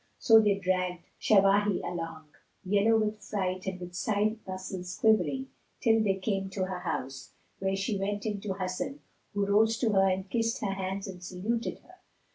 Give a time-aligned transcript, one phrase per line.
[0.17, 2.29] So they dragged Shawahi along,
[2.63, 7.75] yellow with fright and with side muscles quivering, till they came to her house, where
[7.75, 9.01] she went in to Hasan,
[9.35, 11.97] who rose to her and kissed her hands and saluted her.